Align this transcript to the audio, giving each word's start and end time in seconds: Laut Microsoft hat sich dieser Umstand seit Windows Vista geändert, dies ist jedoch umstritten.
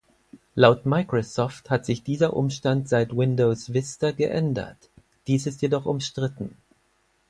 Laut 0.55 0.87
Microsoft 0.87 1.69
hat 1.69 1.85
sich 1.85 2.01
dieser 2.03 2.35
Umstand 2.35 2.89
seit 2.89 3.15
Windows 3.15 3.71
Vista 3.71 4.09
geändert, 4.09 4.89
dies 5.27 5.45
ist 5.45 5.61
jedoch 5.61 5.85
umstritten. 5.85 6.57